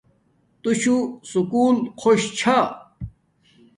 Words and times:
تُوشو 0.61 0.97
سکُول 1.31 1.77
خوش 1.99 2.21
چھا 2.37 2.57